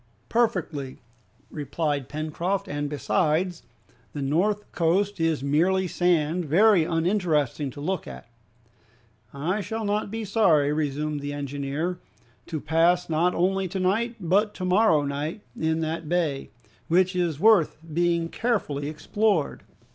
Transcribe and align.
"Perfectly," 0.29 0.97
replied 1.51 2.09
Pencroft, 2.09 2.67
"and 2.67 2.89
besides, 2.89 3.61
the 4.13 4.21
north 4.23 4.71
coast 4.71 5.19
is 5.19 5.43
merely 5.43 5.87
sand, 5.87 6.45
very 6.45 6.83
uninteresting 6.85 7.69
to 7.69 7.79
look 7.79 8.07
at." 8.07 8.27
"I 9.31 9.61
shall 9.61 9.85
not 9.85 10.09
be 10.09 10.25
sorry," 10.25 10.73
resumed 10.73 11.19
the 11.19 11.33
engineer, 11.33 11.99
"to 12.47 12.59
pass 12.59 13.09
not 13.11 13.35
only 13.35 13.67
to 13.67 13.79
night 13.79 14.15
but 14.19 14.55
to 14.55 14.65
morrow 14.65 15.03
in 15.03 15.81
that 15.81 16.09
bay, 16.09 16.49
which 16.87 17.15
is 17.15 17.39
worth 17.39 17.77
being 17.93 18.27
carefully 18.27 18.89
explored." 18.89 19.61